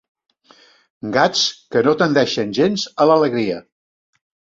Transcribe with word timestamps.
Gats 1.17 1.43
que 1.75 1.83
no 1.87 1.93
tendeixen 1.99 2.55
gens 2.61 2.87
a 3.05 3.07
l'alegria. 3.13 3.59